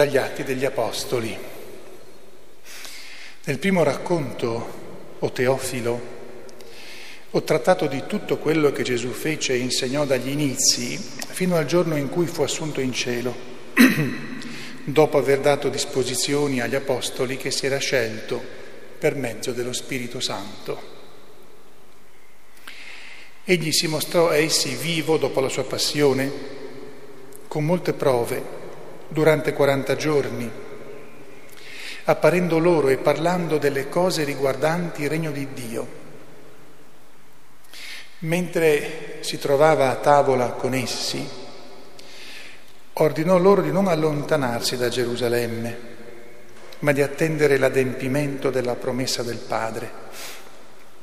[0.00, 1.36] dagli Atti degli Apostoli.
[3.44, 6.00] Nel primo racconto, o Teofilo,
[7.28, 11.96] ho trattato di tutto quello che Gesù fece e insegnò dagli inizi fino al giorno
[11.96, 13.34] in cui fu assunto in cielo,
[14.84, 18.42] dopo aver dato disposizioni agli Apostoli che si era scelto
[18.98, 20.80] per mezzo dello Spirito Santo.
[23.44, 26.32] Egli si mostrò a essi vivo dopo la sua passione,
[27.48, 28.59] con molte prove
[29.10, 30.50] durante 40 giorni,
[32.04, 35.98] apparendo loro e parlando delle cose riguardanti il regno di Dio.
[38.20, 41.26] Mentre si trovava a tavola con essi,
[42.94, 45.88] ordinò loro di non allontanarsi da Gerusalemme,
[46.80, 49.90] ma di attendere l'adempimento della promessa del Padre.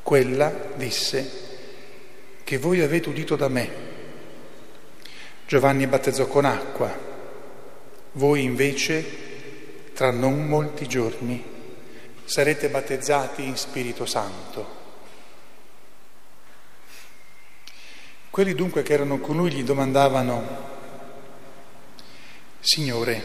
[0.01, 1.45] Quella, disse,
[2.43, 3.85] che voi avete udito da me.
[5.45, 7.06] Giovanni battezzò con acqua,
[8.17, 9.05] voi invece,
[9.93, 11.43] tra non molti giorni,
[12.25, 14.75] sarete battezzati in Spirito Santo.
[18.29, 20.75] Quelli dunque che erano con lui gli domandavano,
[22.59, 23.23] Signore,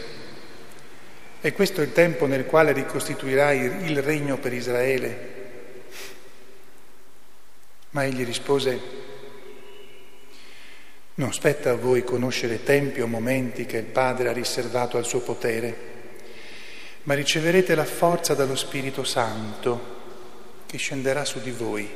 [1.41, 5.31] è questo il tempo nel quale ricostituirai il regno per Israele?
[7.89, 9.02] Ma egli rispose,
[11.15, 15.19] non spetta a voi conoscere tempi o momenti che il Padre ha riservato al suo
[15.19, 15.91] potere,
[17.03, 19.91] ma riceverete la forza dallo Spirito Santo
[20.65, 21.87] che scenderà su di voi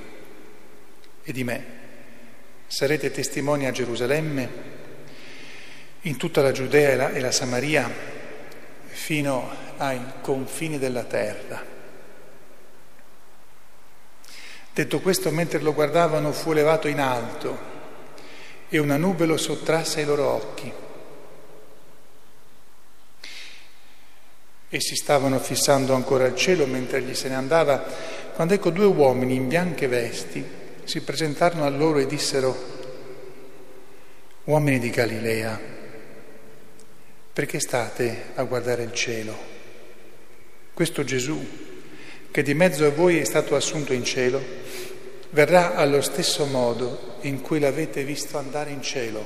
[1.23, 1.75] e di me.
[2.67, 4.75] Sarete testimoni a Gerusalemme,
[6.01, 7.89] in tutta la Giudea e la, e la Samaria,
[8.85, 11.75] fino ai confini della terra.
[14.73, 17.76] Detto questo, mentre lo guardavano, fu elevato in alto
[18.69, 20.71] e una nube lo sottrasse ai loro occhi.
[24.69, 27.85] Essi stavano fissando ancora il cielo mentre egli se ne andava,
[28.33, 30.43] quando ecco due uomini in bianche vesti
[30.83, 32.75] si presentarono a loro e dissero,
[34.43, 35.59] uomini di Galilea,
[37.33, 39.37] perché state a guardare il cielo?
[40.73, 41.45] Questo Gesù,
[42.29, 44.41] che di mezzo a voi è stato assunto in cielo,
[45.37, 49.23] verrà allo stesso modo in cui l'avete visto andare in cielo.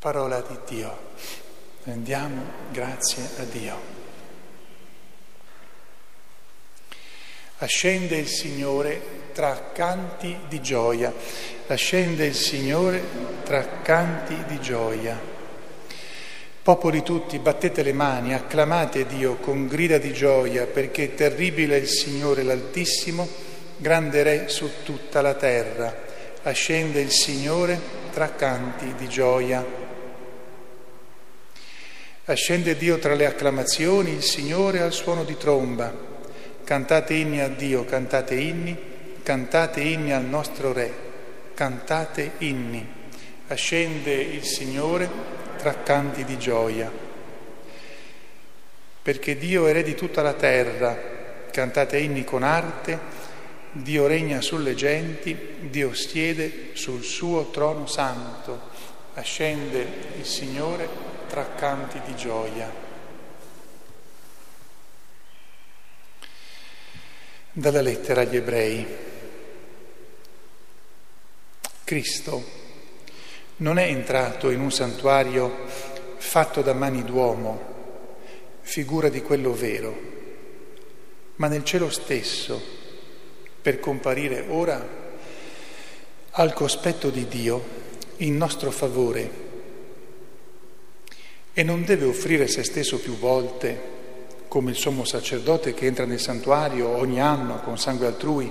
[0.00, 0.98] Parola di Dio.
[1.84, 2.42] Rendiamo
[2.72, 3.80] grazie a Dio.
[7.58, 11.14] Ascende il Signore tra canti di gioia,
[11.68, 13.04] ascende il Signore
[13.44, 15.16] tra canti di gioia.
[16.62, 21.88] Popoli tutti, battete le mani, acclamate Dio con grida di gioia, perché terribile è il
[21.88, 23.26] Signore l'Altissimo
[23.78, 25.96] grande Re su tutta la terra,
[26.42, 27.80] ascende il Signore
[28.12, 29.64] tra canti di gioia.
[32.26, 36.08] Ascende Dio tra le acclamazioni, il Signore al suono di tromba.
[36.62, 38.76] Cantate inni a Dio, cantate inni,
[39.22, 40.92] cantate inni al nostro Re,
[41.54, 42.86] cantate inni.
[43.48, 46.90] Ascende il Signore tra canti di gioia.
[49.02, 50.96] Perché Dio è Re di tutta la terra,
[51.50, 52.98] cantate inni con arte,
[53.72, 58.68] Dio regna sulle genti, Dio siede sul suo trono santo,
[59.14, 59.86] ascende
[60.18, 60.88] il Signore
[61.28, 62.72] tra canti di gioia.
[67.52, 68.86] Dalla lettera agli ebrei.
[71.84, 72.59] Cristo
[73.60, 75.66] non è entrato in un santuario
[76.16, 77.68] fatto da mani d'uomo,
[78.60, 79.98] figura di quello vero,
[81.36, 82.60] ma nel cielo stesso
[83.60, 84.98] per comparire ora
[86.30, 87.78] al cospetto di Dio
[88.18, 89.48] in nostro favore
[91.52, 93.98] e non deve offrire se stesso più volte
[94.48, 98.50] come il sommo sacerdote che entra nel santuario ogni anno con sangue altrui.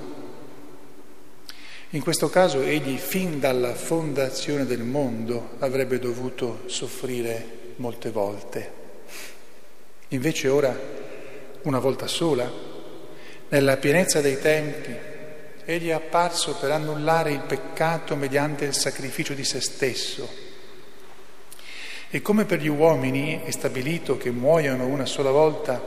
[1.94, 8.72] In questo caso egli fin dalla fondazione del mondo avrebbe dovuto soffrire molte volte.
[10.10, 10.80] Invece ora,
[11.64, 12.48] una volta sola,
[13.50, 14.96] nella pienezza dei tempi,
[15.66, 20.30] egli è apparso per annullare il peccato mediante il sacrificio di se stesso.
[22.12, 25.84] E come per gli uomini è stabilito che muoiono una sola volta,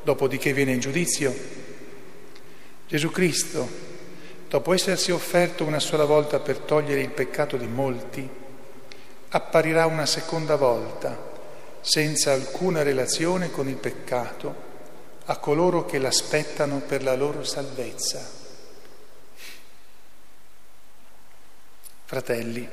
[0.00, 1.34] dopodiché viene il giudizio,
[2.86, 3.93] Gesù Cristo,
[4.54, 8.30] dopo essersi offerto una sola volta per togliere il peccato di molti,
[9.30, 11.32] apparirà una seconda volta,
[11.80, 14.54] senza alcuna relazione con il peccato
[15.24, 18.24] a coloro che l'aspettano per la loro salvezza.
[22.04, 22.68] Fratelli,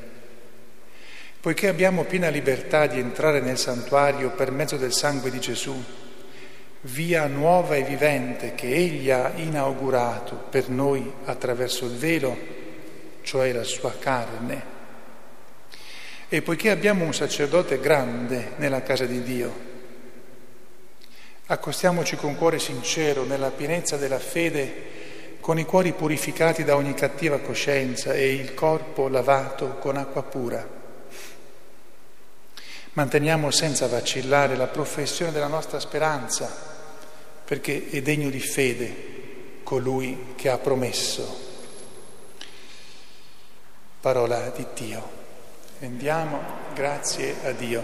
[1.40, 5.84] Poiché abbiamo piena libertà di entrare nel santuario per mezzo del sangue di Gesù,
[6.82, 12.38] via nuova e vivente che Egli ha inaugurato per noi attraverso il velo,
[13.22, 14.70] cioè la sua carne.
[16.28, 19.70] E poiché abbiamo un sacerdote grande nella casa di Dio,
[21.48, 24.90] accostiamoci con cuore sincero nella pienezza della fede,
[25.42, 30.80] con i cuori purificati da ogni cattiva coscienza e il corpo lavato con acqua pura.
[32.94, 36.71] Manteniamo senza vacillare la professione della nostra speranza,
[37.52, 41.38] perché è degno di fede colui che ha promesso.
[44.00, 45.10] Parola di Dio.
[45.80, 46.40] Rendiamo
[46.74, 47.84] grazie a Dio.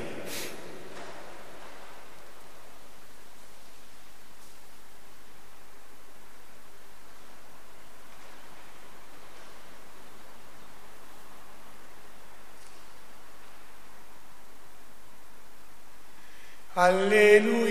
[16.75, 17.66] Alleluia,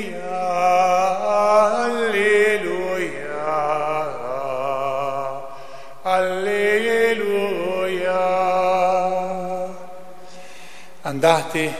[11.06, 11.72] Andate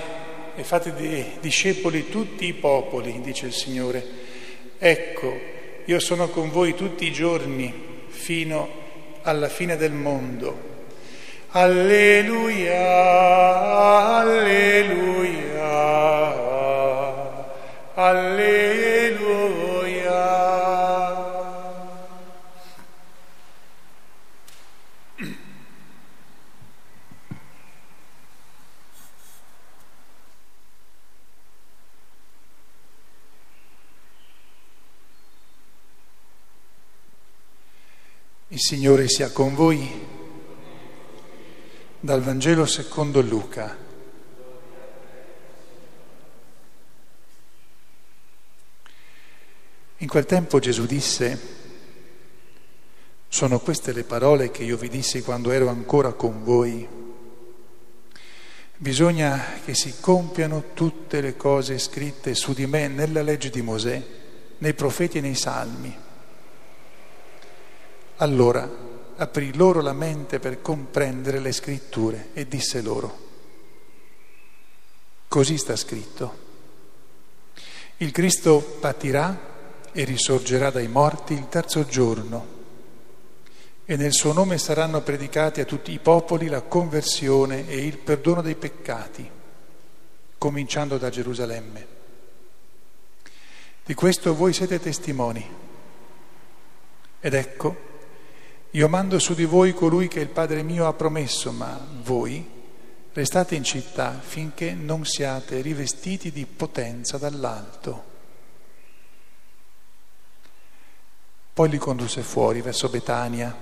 [0.55, 4.07] e fate di discepoli tutti i popoli, dice il Signore.
[4.79, 5.37] Ecco,
[5.85, 8.69] io sono con voi tutti i giorni fino
[9.23, 10.57] alla fine del mondo.
[11.49, 12.79] Alleluia,
[14.19, 15.65] alleluia.
[17.95, 18.86] Alleluia.
[38.57, 39.87] Il Signore sia con voi.
[42.01, 43.77] Dal Vangelo secondo Luca.
[49.99, 51.39] In quel tempo Gesù disse,
[53.29, 56.89] sono queste le parole che io vi dissi quando ero ancora con voi.
[58.75, 64.03] Bisogna che si compiano tutte le cose scritte su di me nella legge di Mosè,
[64.57, 66.05] nei profeti e nei salmi.
[68.17, 68.69] Allora
[69.17, 73.25] aprì loro la mente per comprendere le scritture e disse loro,
[75.29, 76.45] così sta scritto,
[77.99, 79.55] il Cristo patirà
[79.93, 82.55] e risorgerà dai morti il terzo giorno
[83.85, 88.43] e nel suo nome saranno predicati a tutti i popoli la conversione e il perdono
[88.43, 89.31] dei peccati,
[90.39, 91.87] cominciando da Gerusalemme.
[93.85, 95.49] Di questo voi siete testimoni.
[97.21, 97.86] Ed ecco,
[98.77, 102.47] io mando su di voi colui che il Padre mio ha promesso, ma voi
[103.15, 108.05] restate in città finché non siate rivestiti di potenza dall'alto.
[111.55, 113.57] Poi li condusse fuori verso Betania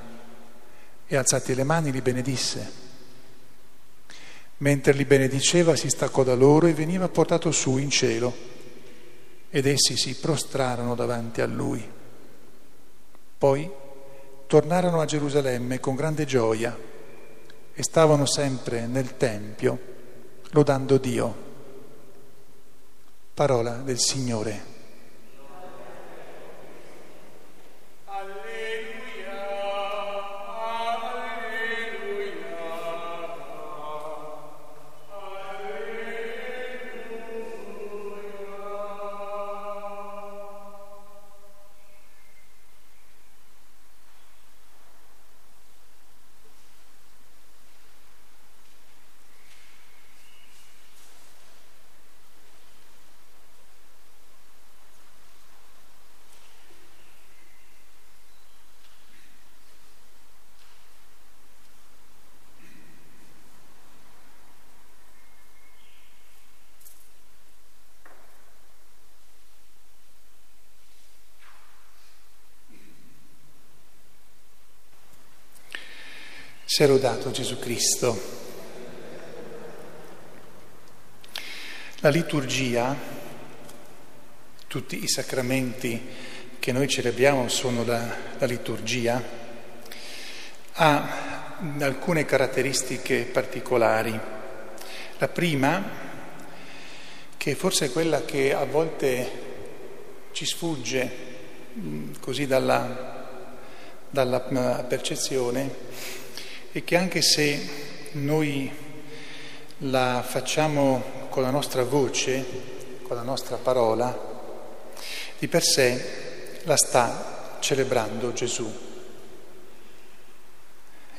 [1.07, 2.73] e alzati le mani li benedisse.
[4.57, 8.35] Mentre li benediceva si staccò da loro e veniva portato su in cielo
[9.49, 11.89] ed essi si prostrarono davanti a lui.
[13.39, 13.83] Poi
[14.47, 16.77] tornarono a Gerusalemme con grande gioia
[17.73, 19.93] e stavano sempre nel Tempio
[20.51, 21.35] lodando Dio.
[23.35, 24.74] Parola del Signore.
[76.75, 78.21] Sia lodato Gesù Cristo.
[81.99, 82.97] La liturgia,
[84.67, 86.03] tutti i sacramenti
[86.59, 89.23] che noi celebriamo sono la, la liturgia,
[90.73, 94.19] ha alcune caratteristiche particolari.
[95.19, 95.81] La prima,
[97.37, 99.31] che forse è quella che a volte
[100.33, 101.13] ci sfugge
[102.19, 103.29] così dalla,
[104.11, 106.23] dalla percezione,
[106.77, 107.69] e che anche se
[108.15, 108.69] noi
[109.79, 112.45] la facciamo con la nostra voce,
[113.05, 114.33] con la nostra parola,
[115.39, 118.69] di per sé la sta celebrando Gesù,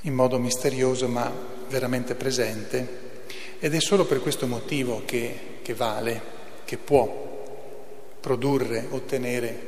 [0.02, 1.32] in modo misterioso ma
[1.70, 3.04] veramente presente,
[3.58, 6.22] ed è solo per questo motivo che, che vale,
[6.66, 9.68] che può produrre, ottenere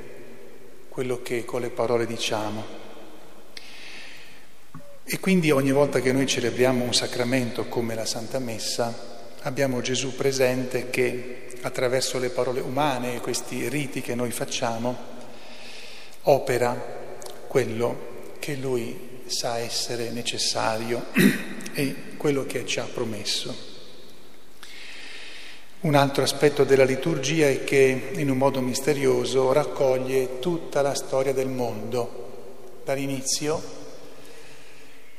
[0.90, 2.77] quello che con le parole diciamo.
[5.10, 8.94] E quindi ogni volta che noi celebriamo un sacramento come la Santa Messa,
[9.44, 14.98] abbiamo Gesù presente che attraverso le parole umane e questi riti che noi facciamo,
[16.24, 16.78] opera
[17.48, 21.06] quello che Lui sa essere necessario
[21.72, 23.56] e quello che ci ha promesso.
[25.80, 31.32] Un altro aspetto della liturgia è che in un modo misterioso raccoglie tutta la storia
[31.32, 33.77] del mondo, dall'inizio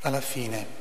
[0.01, 0.77] alla fine.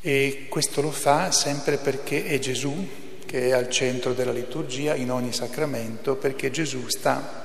[0.00, 5.10] E questo lo fa sempre perché è Gesù che è al centro della liturgia in
[5.10, 7.44] ogni sacramento, perché Gesù sta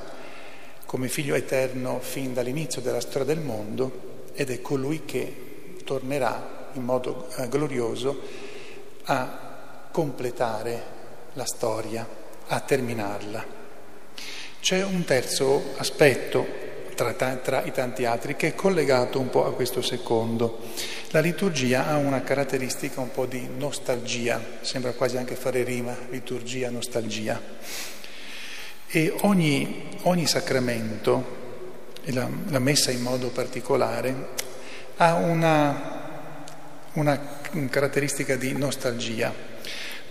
[0.85, 6.83] come figlio eterno fin dall'inizio della storia del mondo ed è colui che tornerà in
[6.83, 8.21] modo eh, glorioso
[9.05, 10.83] a completare
[11.33, 12.07] la storia,
[12.47, 13.59] a terminarla.
[14.59, 16.60] C'è un terzo aspetto
[17.01, 20.59] tra, tra, i tanti altri, che è collegato un po' a questo secondo.
[21.09, 26.69] La liturgia ha una caratteristica un po' di nostalgia, sembra quasi anche fare rima, liturgia,
[26.69, 27.41] nostalgia.
[28.87, 31.39] E ogni, ogni sacramento,
[32.03, 34.29] e la, la, messa in modo particolare,
[34.97, 36.43] ha una,
[36.93, 37.39] una
[37.69, 39.33] caratteristica di nostalgia,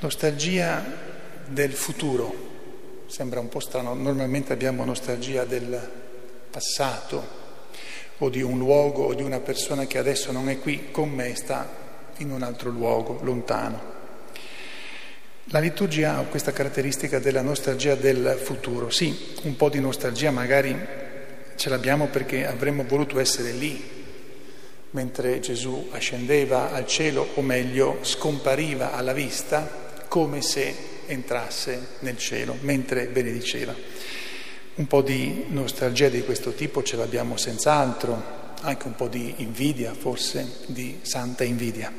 [0.00, 0.82] nostalgia
[1.46, 2.48] del futuro.
[3.06, 5.99] Sembra un po' strano, normalmente abbiamo nostalgia del
[6.50, 7.38] passato
[8.18, 11.34] o di un luogo o di una persona che adesso non è qui con me,
[11.34, 11.68] sta
[12.18, 13.98] in un altro luogo, lontano.
[15.44, 18.90] La liturgia ha questa caratteristica della nostalgia del futuro.
[18.90, 20.76] Sì, un po' di nostalgia magari
[21.56, 23.98] ce l'abbiamo perché avremmo voluto essere lì
[24.92, 30.74] mentre Gesù ascendeva al cielo, o meglio scompariva alla vista come se
[31.06, 33.74] entrasse nel cielo mentre benediceva.
[34.80, 39.92] Un po' di nostalgia di questo tipo ce l'abbiamo senz'altro, anche un po' di invidia,
[39.92, 41.92] forse di santa invidia,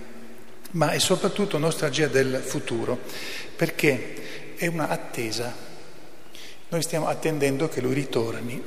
[0.72, 2.98] ma è soprattutto nostalgia del futuro,
[3.56, 5.56] perché è una attesa.
[6.70, 8.64] Noi stiamo attendendo che lui ritorni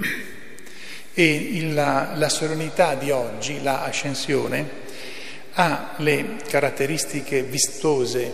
[1.13, 4.71] e la, la serenità di oggi, la ascensione,
[5.55, 8.33] ha le caratteristiche vistose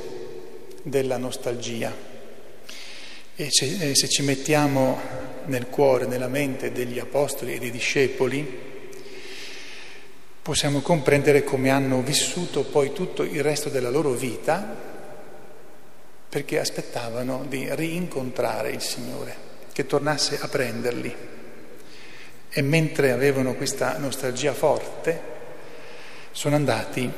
[0.82, 1.90] della nostalgia.
[3.34, 5.19] E se, se ci mettiamo
[5.50, 8.68] nel cuore, nella mente degli apostoli e dei discepoli,
[10.40, 14.88] possiamo comprendere come hanno vissuto poi tutto il resto della loro vita
[16.28, 19.34] perché aspettavano di rincontrare il Signore,
[19.72, 21.14] che tornasse a prenderli.
[22.48, 25.20] E mentre avevano questa nostalgia forte,
[26.30, 27.10] sono andati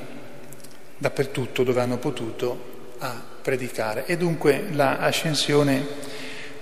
[0.97, 4.07] dappertutto dove hanno potuto a predicare.
[4.07, 6.12] E dunque l'ascensione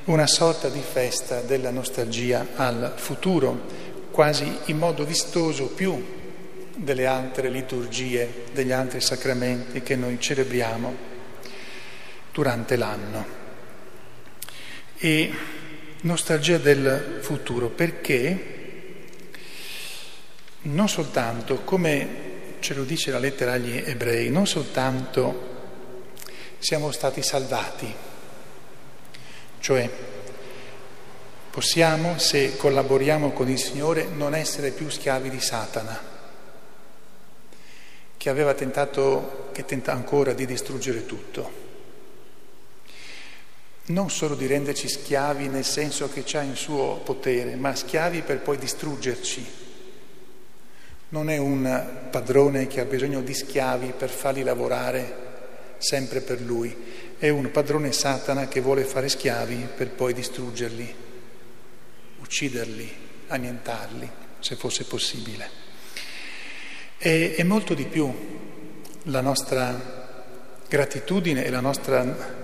[0.05, 6.19] una sorta di festa della nostalgia al futuro, quasi in modo vistoso più
[6.75, 10.97] delle altre liturgie, degli altri sacramenti che noi celebriamo
[12.33, 13.39] durante l'anno.
[14.97, 15.33] E
[16.03, 18.59] nostalgia del futuro perché
[20.63, 22.29] non soltanto, come
[22.61, 25.49] ce lo dice la lettera agli ebrei, non soltanto
[26.59, 27.95] siamo stati salvati,
[29.61, 29.89] cioè,
[31.51, 36.01] possiamo, se collaboriamo con il Signore, non essere più schiavi di Satana,
[38.17, 41.69] che aveva tentato, che tenta ancora di distruggere tutto.
[43.87, 48.41] Non solo di renderci schiavi nel senso che c'ha in suo potere, ma schiavi per
[48.41, 49.59] poi distruggerci.
[51.11, 55.29] Non è un padrone che ha bisogno di schiavi per farli lavorare
[55.81, 56.77] sempre per lui,
[57.19, 60.95] è un padrone Satana che vuole fare schiavi per poi distruggerli,
[62.21, 62.93] ucciderli,
[63.29, 65.49] annientarli, se fosse possibile.
[66.99, 68.13] E, è molto di più
[69.05, 69.99] la nostra
[70.69, 72.39] gratitudine e la nostra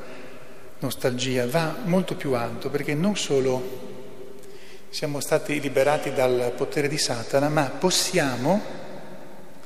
[0.78, 3.84] nostalgia va molto più alto perché non solo
[4.88, 8.62] siamo stati liberati dal potere di Satana, ma possiamo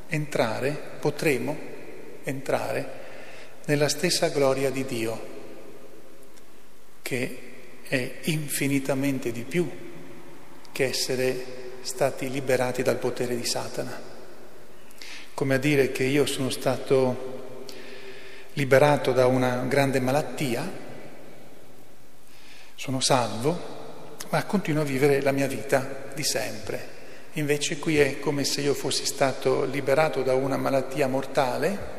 [0.08, 1.56] entrare, potremo
[2.24, 2.98] entrare
[3.70, 5.20] nella stessa gloria di Dio,
[7.02, 7.38] che
[7.86, 9.70] è infinitamente di più
[10.72, 11.44] che essere
[11.82, 14.08] stati liberati dal potere di Satana.
[15.34, 17.64] Come a dire che io sono stato
[18.54, 20.68] liberato da una grande malattia,
[22.74, 26.98] sono salvo, ma continuo a vivere la mia vita di sempre.
[27.34, 31.98] Invece qui è come se io fossi stato liberato da una malattia mortale,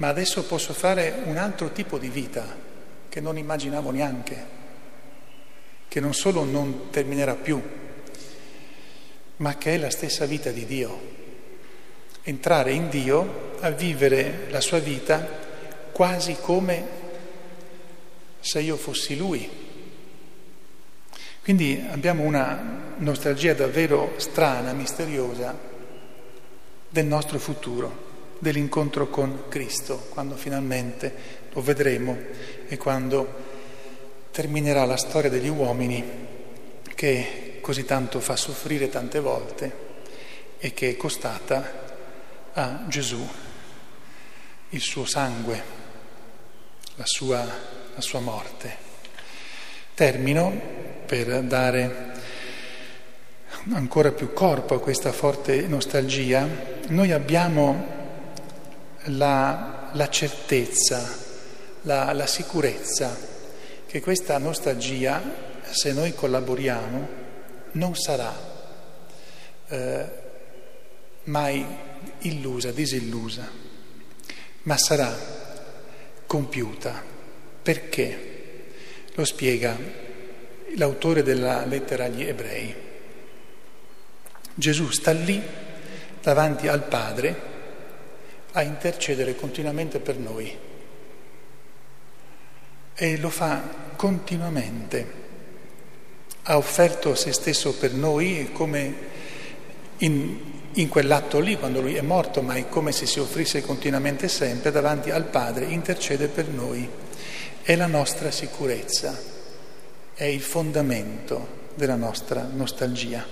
[0.00, 2.56] ma adesso posso fare un altro tipo di vita
[3.08, 4.46] che non immaginavo neanche,
[5.88, 7.60] che non solo non terminerà più,
[9.36, 11.18] ma che è la stessa vita di Dio.
[12.22, 15.26] Entrare in Dio a vivere la sua vita
[15.92, 16.88] quasi come
[18.40, 19.48] se io fossi Lui.
[21.42, 25.54] Quindi abbiamo una nostalgia davvero strana, misteriosa
[26.88, 28.08] del nostro futuro,
[28.40, 31.14] dell'incontro con Cristo, quando finalmente
[31.52, 32.16] lo vedremo
[32.66, 33.48] e quando
[34.32, 36.02] terminerà la storia degli uomini
[36.94, 39.88] che così tanto fa soffrire tante volte
[40.58, 41.88] e che è costata
[42.54, 43.28] a Gesù
[44.70, 45.62] il suo sangue,
[46.94, 47.44] la sua,
[47.94, 48.88] la sua morte.
[49.94, 52.08] Termino per dare
[53.72, 56.48] ancora più corpo a questa forte nostalgia,
[56.88, 57.99] noi abbiamo
[59.16, 61.08] la, la certezza,
[61.82, 63.16] la, la sicurezza
[63.86, 65.22] che questa nostalgia,
[65.70, 67.08] se noi collaboriamo,
[67.72, 68.32] non sarà
[69.68, 70.08] eh,
[71.24, 71.64] mai
[72.20, 73.48] illusa, disillusa,
[74.62, 75.12] ma sarà
[76.26, 77.02] compiuta.
[77.62, 78.28] Perché?
[79.14, 79.76] Lo spiega
[80.76, 82.74] l'autore della lettera agli ebrei.
[84.54, 85.42] Gesù sta lì
[86.22, 87.49] davanti al Padre
[88.52, 90.56] a intercedere continuamente per noi
[92.94, 93.62] e lo fa
[93.96, 95.18] continuamente.
[96.42, 98.94] Ha offerto se stesso per noi come
[99.98, 100.38] in,
[100.72, 104.70] in quell'atto lì, quando lui è morto, ma è come se si offrisse continuamente sempre
[104.70, 106.88] davanti al Padre, intercede per noi.
[107.62, 109.38] È la nostra sicurezza
[110.20, 113.24] è il fondamento della nostra nostalgia.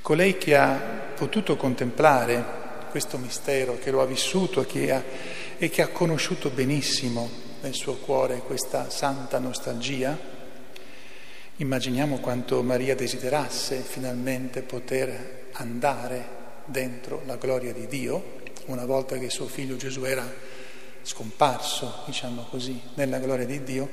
[0.00, 0.74] Colei che ha
[1.14, 2.61] potuto contemplare
[2.92, 5.02] questo mistero, che lo ha vissuto che ha,
[5.56, 7.26] e che ha conosciuto benissimo
[7.62, 10.16] nel suo cuore questa santa nostalgia,
[11.56, 19.30] immaginiamo quanto Maria desiderasse finalmente poter andare dentro la gloria di Dio, una volta che
[19.30, 20.30] suo figlio Gesù era
[21.00, 23.88] scomparso, diciamo così, nella gloria di Dio,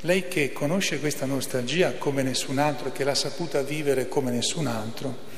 [0.00, 4.66] lei che conosce questa nostalgia come nessun altro e che l'ha saputa vivere come nessun
[4.66, 5.30] altro,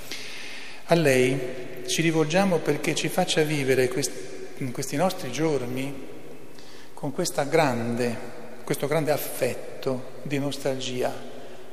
[0.87, 3.91] a lei ci rivolgiamo perché ci faccia vivere
[4.59, 6.13] in questi nostri giorni
[6.95, 7.13] con
[7.49, 8.17] grande,
[8.65, 11.13] questo grande affetto di nostalgia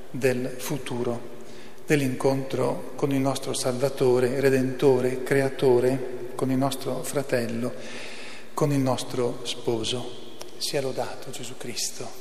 [0.10, 1.40] del futuro,
[1.86, 8.10] dell'incontro con il nostro Salvatore, Redentore, Creatore, con il nostro fratello
[8.54, 10.38] con il nostro sposo.
[10.58, 12.21] Sia lodato Gesù Cristo.